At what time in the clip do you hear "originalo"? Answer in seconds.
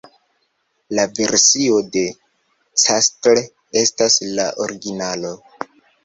4.65-5.35